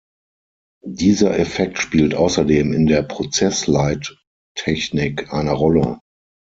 Dieser 0.83 1.37
Effekt 1.37 1.77
spielt 1.77 2.15
außerdem 2.15 2.73
in 2.73 2.87
der 2.87 3.03
Prozessleittechnik 3.03 5.31
eine 5.31 5.51
Rolle. 5.51 5.99